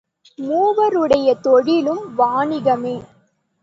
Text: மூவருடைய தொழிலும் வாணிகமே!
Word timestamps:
மூவருடைய 0.39 1.39
தொழிலும் 1.39 2.03
வாணிகமே! 2.15 2.95